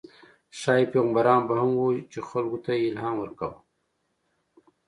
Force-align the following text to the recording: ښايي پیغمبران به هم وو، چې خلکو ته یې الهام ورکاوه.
ښايي 0.59 0.85
پیغمبران 0.93 1.41
به 1.47 1.55
هم 1.61 1.71
وو، 1.77 1.87
چې 2.11 2.19
خلکو 2.29 2.57
ته 2.65 2.71
یې 2.79 2.85
الهام 2.89 3.15
ورکاوه. 3.19 3.57